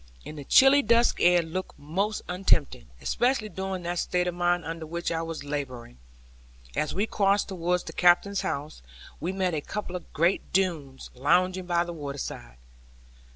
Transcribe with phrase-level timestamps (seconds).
[0.25, 4.65] In the chilly dusk air, it looked most untempting, especially during that state of mind
[4.65, 5.99] under which I was labouring.
[6.75, 8.81] As we crossed towards the Captain's house,
[9.19, 12.57] we met a couple of great Doones lounging by the waterside.